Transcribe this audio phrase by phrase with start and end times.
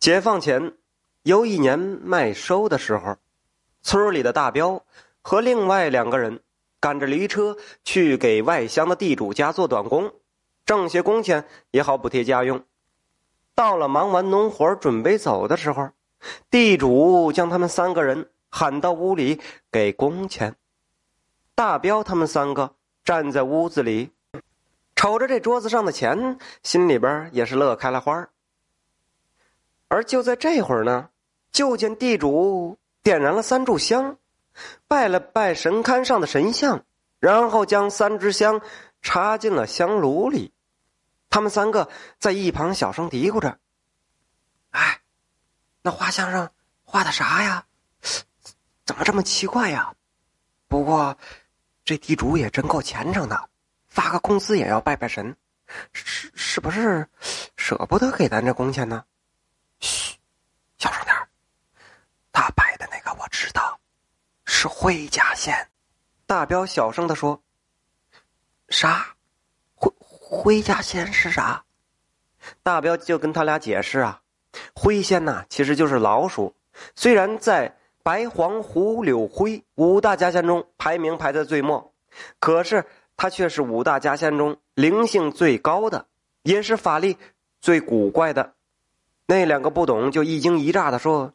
[0.00, 0.72] 解放前，
[1.24, 3.18] 有一年麦收的时候，
[3.82, 4.82] 村里的大彪
[5.20, 6.40] 和另外两个人
[6.80, 10.10] 赶着驴车去给外乡的地主家做短工，
[10.64, 12.64] 挣些工钱也好补贴家用。
[13.54, 15.90] 到了忙完农活准备走的时候，
[16.48, 19.38] 地主将他们三个人喊到屋里
[19.70, 20.56] 给工钱。
[21.54, 22.74] 大彪他们三个
[23.04, 24.12] 站在屋子里，
[24.96, 28.30] 瞅着这桌子上的钱，心里边也是乐开了花
[29.90, 31.10] 而就在这会儿呢，
[31.50, 34.16] 就见地主点燃了三炷香，
[34.86, 36.84] 拜了拜神龛上的神像，
[37.18, 38.62] 然后将三支香
[39.02, 40.54] 插进了香炉里。
[41.28, 43.58] 他们三个在一旁小声嘀咕着
[44.70, 45.00] ：“哎，
[45.82, 46.52] 那画像上
[46.84, 47.66] 画的啥呀？
[48.86, 49.94] 怎么这么奇怪呀？
[50.68, 51.18] 不过……”
[51.82, 53.50] 这地主也真够虔诚的，
[53.88, 55.34] 发个工资也要拜拜神，
[55.92, 57.08] 是是不是
[57.56, 59.04] 舍不得给咱这工钱呢？
[59.80, 60.16] 嘘，
[60.78, 61.16] 小声点
[62.30, 63.80] 他拜的那个我知道，
[64.80, 65.68] 灰家仙。
[66.24, 67.42] 大彪小声的说
[68.70, 69.14] ：“啥？
[69.74, 71.62] 灰灰家仙是啥？”
[72.64, 74.22] 大彪就跟他俩解释啊，
[74.74, 76.54] 灰仙呐，其实就是老鼠，
[76.96, 77.76] 虽然在。
[78.02, 81.92] 白黄胡柳灰五大家仙中排名排在最末，
[82.38, 86.06] 可是它却是五大家仙中灵性最高的，
[86.42, 87.18] 也是法力
[87.60, 88.54] 最古怪的。
[89.26, 91.34] 那两个不懂就一惊一乍的说：“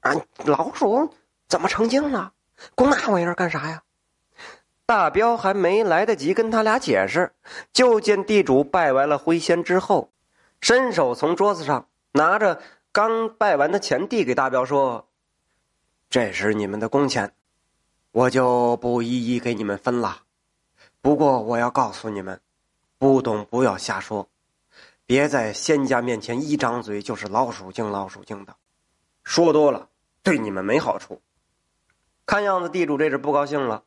[0.00, 1.12] 啊，老鼠
[1.48, 2.32] 怎么成精了？
[2.74, 3.82] 供那玩意儿干啥呀？”
[4.86, 7.32] 大彪还没来得及跟他俩解释，
[7.72, 10.10] 就见地主拜完了灰仙之后，
[10.62, 15.06] 伸手从桌子上拿着刚拜完的钱递给大彪说。
[16.08, 17.34] 这是你们的工钱，
[18.12, 20.22] 我就不一一给你们分了。
[21.02, 22.40] 不过我要告诉你们，
[22.96, 24.26] 不懂不要瞎说，
[25.04, 28.56] 别在仙家面前一张嘴就是老鼠精、老鼠精的，
[29.22, 29.90] 说多了
[30.22, 31.20] 对你们没好处。
[32.28, 33.84] 看样子地主这是不高兴了。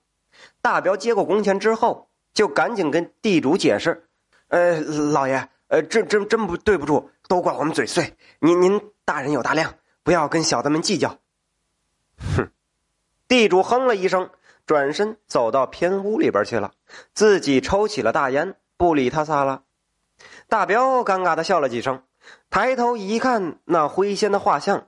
[0.64, 4.08] 大彪接过工钱之后，就赶紧跟地主解释
[4.50, 8.18] ：“呃，老爷，呃，真真真不对不住，都怪我们嘴碎。
[8.40, 11.20] 您您大人有大量，不要跟小的们计较。”
[12.36, 12.50] 哼，
[13.28, 14.32] 地主哼了一声，
[14.66, 16.72] 转身走到偏屋里边去了，
[17.14, 19.62] 自己抽起了大烟，不理他仨了。
[20.48, 22.02] 大彪尴尬的笑了几声，
[22.50, 24.88] 抬头一看那灰仙的画像，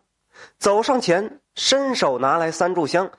[0.58, 3.12] 走上前，伸手拿来三炷香，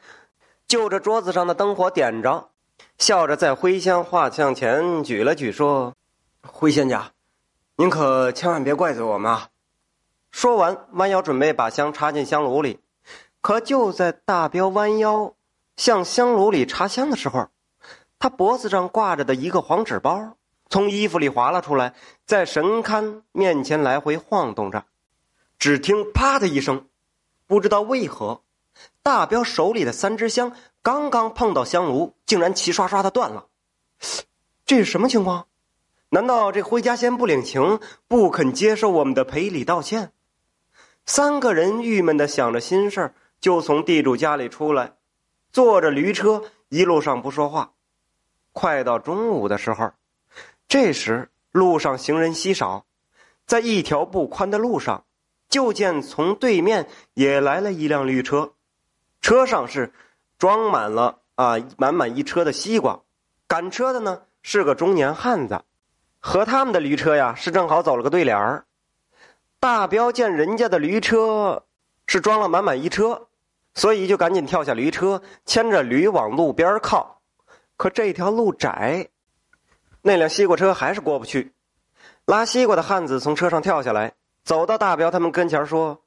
[0.75, 2.51] 就着桌子上的灯火点着，
[2.99, 5.95] 笑着在灰仙画像前举了举，说
[6.43, 7.13] ：“灰仙家，
[7.77, 9.51] 您可千万别怪罪我们啊！”
[10.33, 12.81] 说完，弯腰准备把香插进香炉里。
[13.41, 15.35] 可就在大彪弯腰
[15.77, 17.51] 向香炉里插香的时候，
[18.19, 20.37] 他脖子上挂着的一个黄纸包
[20.69, 21.95] 从衣服里滑了出来，
[22.27, 24.85] 在神龛面前来回晃动着。
[25.57, 26.89] 只听“啪”的一声，
[27.47, 28.41] 不知道为何，
[29.05, 33.49] 大彪手里的三支香刚刚碰到香炉，竟然齐刷刷的断了。
[34.65, 35.47] 这是什么情况？
[36.09, 40.11] 难道这灰家仙不领情，不肯接受我们的赔礼道歉？
[41.05, 43.15] 三个人郁闷的想着心事儿。
[43.41, 44.95] 就从地主家里出来，
[45.53, 47.73] 坐着驴车，一路上不说话。
[48.55, 49.93] 快到中午的时候，
[50.67, 52.87] 这时路上行人稀少，
[53.45, 55.05] 在一条不宽的路上，
[55.51, 58.54] 就见从对面也来了一辆驴车，
[59.25, 59.91] 车上是
[60.37, 63.01] 装满了啊满满一车的西瓜。
[63.47, 65.63] 赶车的呢是个中年汉子，
[66.21, 68.67] 和他们的驴车呀是正好走了个对联儿。
[69.59, 71.65] 大彪见人家的驴车
[72.07, 73.29] 是装了满满一车。
[73.77, 77.21] 所以就赶紧跳下驴车，牵着驴往路边靠。
[77.77, 79.09] 可这条路窄，
[80.01, 81.53] 那辆西瓜车还是过不去。
[82.25, 84.13] 拉西瓜的汉子从车上跳下来，
[84.45, 86.01] 走到大彪他们跟前说：“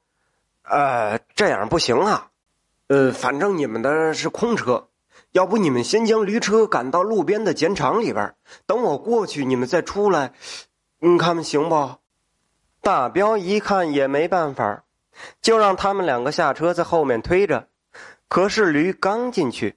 [0.64, 2.30] 呃，这样不行啊。
[2.88, 4.88] 呃，反正你们的是空车，
[5.32, 10.34] 要不你们先将驴车赶到路边的碱场里边，等我过去，你们再出来，
[11.00, 11.96] 你看行不？”
[12.82, 14.84] 大彪一看也没办法。
[15.42, 17.70] 就让他们两个下车，在后面推着。
[18.30, 19.76] 可是驴刚进去，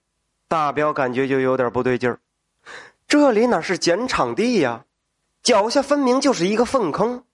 [0.49, 2.21] 大彪感觉就有点不对劲儿。
[3.09, 4.85] 这里哪是碱场地呀？
[5.43, 7.25] 脚下分明就是一个粪坑。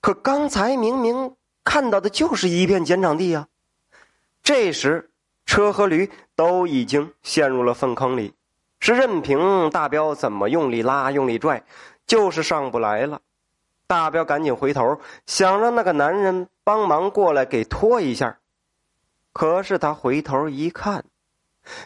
[0.00, 3.48] 可刚才明明看到的就是一片碱场地呀。
[4.44, 5.10] 这时，
[5.46, 8.34] 车和驴都已经陷入了粪坑里，
[8.78, 11.64] 是任凭大彪怎么用力拉、用力拽，
[12.06, 13.22] 就是上不来了。
[13.86, 18.38] 大彪赶紧回头，想让那个男人帮忙过来给拖一下。
[19.32, 21.04] 可是他回头一看，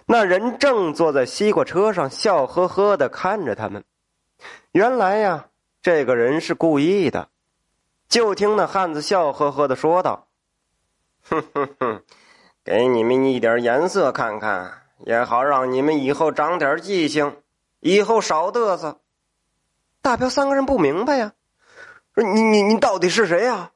[0.07, 3.85] 那人正坐在西瓜车上，笑呵呵的看着他们。
[4.73, 5.47] 原来呀，
[5.81, 7.29] 这个人是故意的。
[8.09, 10.27] 就听那汉子笑呵呵的说道
[11.23, 12.03] ：“哼哼哼，
[12.69, 17.39] 给你们一点颜色看看，也好让你们以后长点记性，
[17.81, 19.01] 以后少嘚瑟。
[20.03, 21.33] 大彪三个人不明白呀，
[22.15, 23.71] 说你你你到底是谁呀？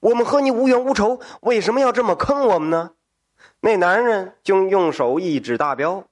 [0.00, 2.90] 我们和你无冤无仇，为什么要这么坑我们呢？
[3.60, 6.02] 那男人就用手一指大彪：“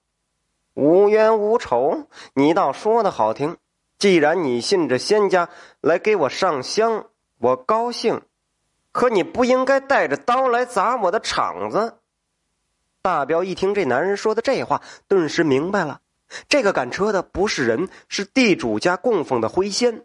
[0.74, 3.56] 无冤无仇，你倒说的好听。
[3.98, 5.48] 既然你信着仙家
[5.80, 7.06] 来给我上香，
[7.38, 8.22] 我高兴。
[8.92, 11.96] 可你不应该带着刀来砸我的场子。”
[13.02, 16.00] 大彪一听这男人说的这话，顿时明白了：
[16.48, 20.04] 这个赶车的不是人，是地主家供奉的灰仙。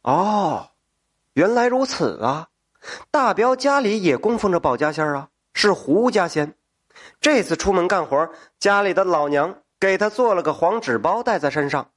[0.00, 0.70] 哦，
[1.34, 2.48] 原来如此啊！
[3.10, 5.28] 大彪家里也供奉着保家仙啊。
[5.52, 6.54] 是胡家仙，
[7.20, 11.90] 这次出门干活，家里的老娘给他做了个黄纸包带在身上。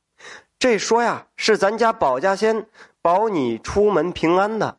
[0.57, 2.67] 这说呀，是咱家保家仙
[3.01, 4.77] 保你出门平安的。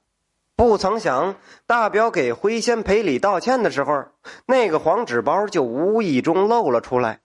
[0.60, 1.36] 不曾想，
[1.66, 4.04] 大彪给灰仙赔礼道歉的时候，
[4.44, 7.20] 那个黄纸包就无意中露了出来。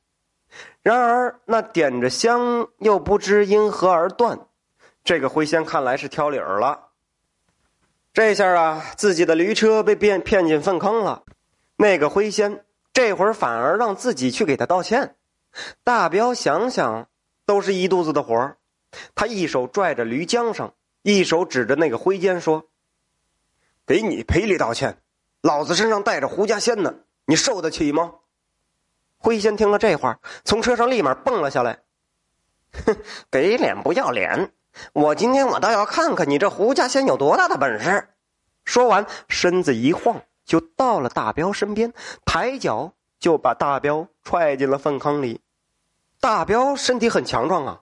[0.82, 4.40] 然而那点着香又不知因何而断，
[5.04, 6.92] 这个灰仙看来是挑理儿了。
[8.14, 11.24] 这下啊，自己的驴车被骗骗进粪坑了。
[11.76, 15.18] 那个灰仙这会儿反而让自己去给他道歉，
[15.84, 17.10] 大彪想想
[17.46, 18.56] 都是一肚子的火
[19.14, 20.72] 他一手拽着驴缰绳，
[21.02, 22.70] 一手指着那个灰仙说
[23.86, 24.98] ：“给你赔礼道歉，
[25.42, 26.96] 老子身上带着胡家仙呢，
[27.26, 28.16] 你受得起吗？”
[29.18, 31.80] 灰仙听了这话，从车上立马蹦了下来，
[32.86, 32.96] 哼，
[33.32, 34.52] 给脸不要脸！
[34.94, 38.10] 我今天我倒要看看你这胡家仙有多大的本事！
[38.66, 40.22] 说完，身子一晃。
[40.46, 41.92] 就到了大彪身边，
[42.24, 45.42] 抬脚就把大彪踹进了粪坑里。
[46.20, 47.82] 大彪身体很强壮啊，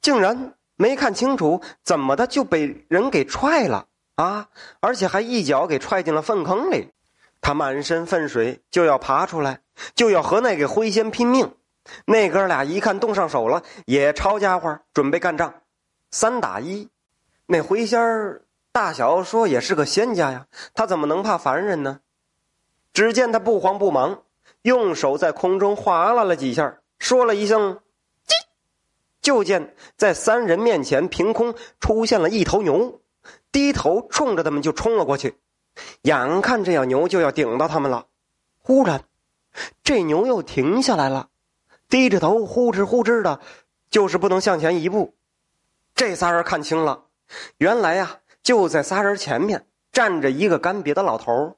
[0.00, 3.87] 竟然没看清楚怎么的就被人给踹了
[4.18, 4.48] 啊！
[4.80, 6.90] 而且还一脚给踹进了粪坑里。
[7.40, 9.60] 他满身粪水，就要爬出来，
[9.94, 11.54] 就要和那个灰仙拼命。
[12.04, 15.62] 那哥俩一看动上手了，也抄家伙准备干仗，
[16.10, 16.88] 三打一。
[17.46, 18.42] 那灰仙儿。
[18.70, 22.00] 大小说也是个仙家呀，他怎么能怕凡人呢？
[22.92, 24.22] 只见他不慌不忙，
[24.62, 27.80] 用手在空中划拉了几下，说了一声
[28.28, 28.34] “叽”，
[29.20, 33.00] 就见在三人面前凭空出现了一头牛，
[33.52, 35.36] 低头冲着他们就冲了过去。
[36.02, 38.06] 眼看这样牛就要顶到他们了，
[38.58, 39.04] 忽然，
[39.82, 41.28] 这牛又停下来了，
[41.88, 43.40] 低着头呼哧呼哧的，
[43.90, 45.14] 就是不能向前一步。
[45.94, 47.04] 这仨人看清了，
[47.58, 48.20] 原来呀。
[48.40, 51.56] 就在仨人前面站着一个干瘪的老头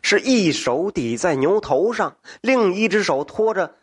[0.00, 3.76] 是一手抵在牛头上，另一只手托着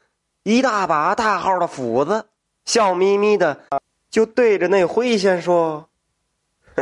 [0.44, 2.26] 一大把大号的斧子，
[2.66, 3.62] 笑眯眯的
[4.12, 5.89] 就对着那灰仙说：“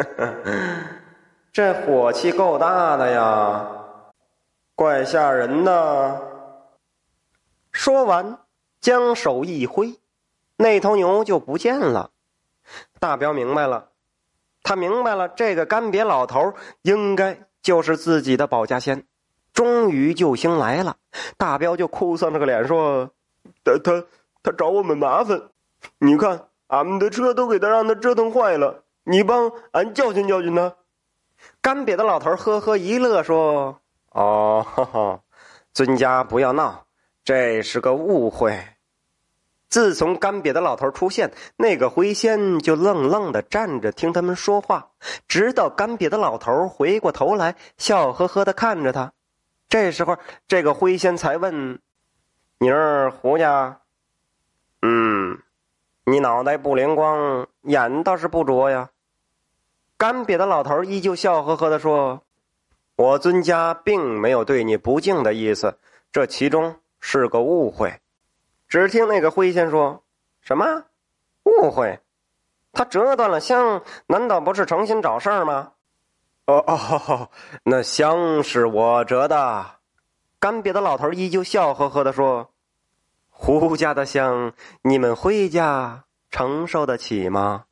[1.51, 3.67] 这火气够大的呀，
[4.75, 6.21] 怪吓人的。”
[7.71, 8.39] 说完，
[8.79, 9.99] 将手一挥，
[10.57, 12.11] 那头牛就不见了。
[12.99, 13.89] 大彪明白了。
[14.63, 19.05] 他明白了，这个干瘪老头应该就是自己的保家仙，
[19.53, 20.97] 终于救星来了。
[21.37, 23.11] 大彪就哭丧着个脸说
[23.63, 24.05] ：“他他
[24.43, 25.41] 他找我们麻烦，
[25.99, 30.75] 你看俺们的车都给他让他折腾坏了，你帮俺教训教训他。”
[31.61, 33.79] 干瘪的老头呵呵一乐说
[34.11, 35.21] ：“哦，哈哈
[35.71, 36.85] 尊家不要闹，
[37.23, 38.59] 这是个误会。”
[39.69, 44.91] 自从干瘪的老头出现，那个灰仙就愣愣的站着听他们说话，
[45.27, 49.13] 直到干瘪的老头回过头来，笑呵呵的看着他。
[49.69, 50.17] 这时候，
[50.47, 51.79] 这个灰仙才问
[52.59, 53.81] ：“你是胡家
[54.81, 55.37] ？”“嗯，
[56.05, 58.89] 你脑袋不灵光，眼倒是不拙呀。”
[59.97, 62.21] 干瘪的老头依旧笑呵呵的说
[62.95, 65.79] ：“我尊家并没有对你不敬的意思，
[66.11, 67.99] 这其中是个误会。”
[68.69, 70.03] 只听那个灰仙说
[70.41, 70.83] ：“什么
[71.43, 71.99] 误会？
[72.73, 75.71] 他折断了香，难道不是诚心找事儿吗
[76.45, 77.29] ？”“哦哦，
[77.63, 79.65] 那香是我折的。”
[80.39, 82.51] 干瘪的老头依旧笑呵呵的说
[83.31, 87.66] ：“胡家的香，你们灰家承受得起吗？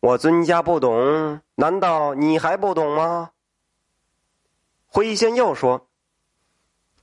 [0.00, 3.30] 我尊家不懂，难道你还不懂吗？”
[4.86, 5.86] 灰仙又说：“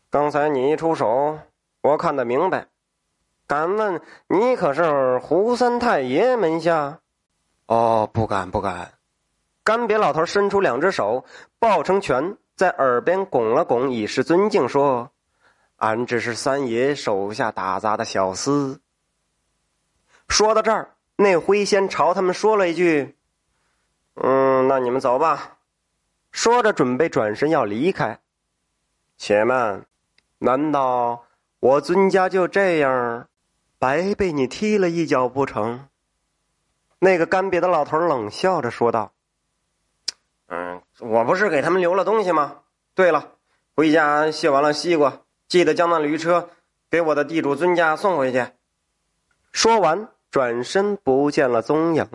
[0.09, 1.39] 刚才你一出手，
[1.81, 2.67] 我看得明白。”
[3.47, 6.99] 敢问你可是胡三太爷门下？
[7.67, 8.95] 哦，不敢不敢。
[9.63, 11.23] 干瘪老头伸出两只手，
[11.57, 15.11] 抱成拳，在耳边拱了拱，以示尊敬，说
[15.77, 18.79] ：“俺只是三爷手下打杂的小厮。”
[20.27, 23.15] 说到这儿，那灰仙朝他们说了一句
[24.15, 25.57] ：“嗯，那你们走吧。”
[26.31, 28.19] 说着，准备转身要离开。
[29.17, 29.85] 且慢，
[30.37, 31.25] 难道
[31.59, 33.27] 我尊家就这样
[33.79, 35.89] 白被你踢了一脚不成？
[36.99, 39.11] 那个干瘪的老头冷笑着说道
[40.49, 42.59] ：“嗯，我不是给他们留了东西吗？
[42.93, 43.33] 对了，
[43.75, 46.51] 回家卸完了西瓜，记得将那驴车
[46.91, 48.45] 给我的地主尊家送回去。”
[49.51, 52.05] 说完，转身不见了踪影。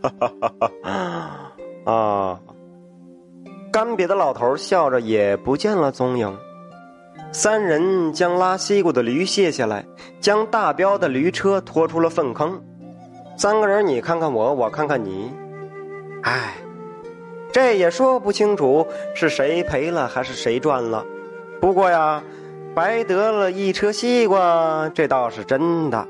[0.00, 2.40] 哈哈哈啊！
[3.72, 6.38] 干瘪的老头笑着，也不见了踪影。
[7.32, 9.84] 三人将拉西瓜的驴卸下来，
[10.20, 12.62] 将大彪的驴车拖出了粪坑。
[13.36, 15.32] 三个人，你看看我，我看看你。
[16.22, 16.54] 唉，
[17.52, 21.04] 这也说不清楚是谁赔了还是谁赚了。
[21.60, 22.22] 不过呀，
[22.72, 26.06] 白得了一车西瓜，这倒是真的。